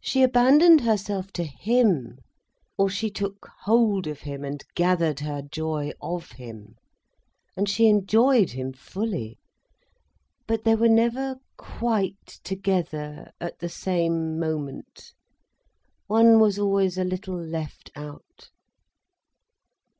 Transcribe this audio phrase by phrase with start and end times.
[0.00, 2.18] She abandoned herself to him,
[2.76, 6.74] or she took hold of him and gathered her joy of him.
[7.56, 9.38] And she enjoyed him fully.
[10.48, 15.12] But they were never quite together, at the same moment,
[16.08, 18.50] one was always a little left out.